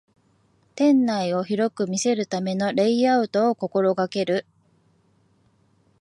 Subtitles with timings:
[0.73, 4.47] 店内を広く見せるためのレイアウトを心がける